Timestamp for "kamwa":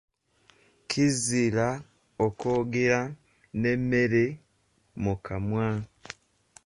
5.25-5.67